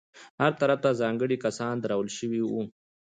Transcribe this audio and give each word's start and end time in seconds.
هر 0.41 0.51
طرف 0.61 0.77
ته 0.83 0.89
ځانګړي 1.01 1.37
کسان 1.45 1.75
درول 1.83 2.09
شوي 2.17 2.41
وو. 2.45 2.61